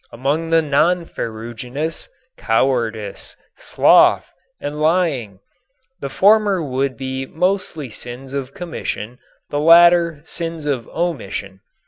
Among 0.11 0.49
the 0.49 0.63
non 0.63 1.05
ferruginous, 1.05 2.09
cowardice, 2.35 3.35
sloth 3.55 4.33
and 4.59 4.81
lying. 4.81 5.41
The 5.99 6.09
former 6.09 6.59
would 6.59 6.97
be 6.97 7.27
mostly 7.27 7.91
sins 7.91 8.33
of 8.33 8.55
commission, 8.55 9.19
the 9.51 9.59
latter, 9.59 10.23
sins 10.25 10.65
of 10.65 10.87
omission. 10.87 11.59